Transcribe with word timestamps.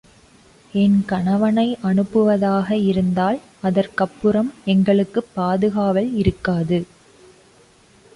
என் 0.73 1.03
கணவனை 1.05 1.77
அனுப்புவதாக 1.83 2.71
இருந்தால் 2.83 3.37
அதற்கப்புறம் 3.61 4.53
எங்களுக்குப் 4.65 5.31
பாதுகாவல் 5.35 6.15
இருக்காது. 6.15 6.79